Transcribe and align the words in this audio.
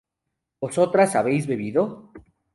¿vosotras 0.59 1.15
habéis 1.15 1.45
bebido? 1.45 2.11